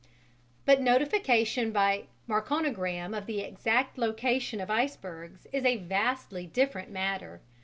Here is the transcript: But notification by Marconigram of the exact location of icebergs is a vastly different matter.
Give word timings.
But 0.65 0.81
notification 0.81 1.71
by 1.71 2.05
Marconigram 2.27 3.15
of 3.15 3.27
the 3.27 3.41
exact 3.41 3.99
location 3.99 4.59
of 4.59 4.71
icebergs 4.71 5.45
is 5.53 5.63
a 5.63 5.77
vastly 5.77 6.47
different 6.47 6.89
matter. 6.89 7.39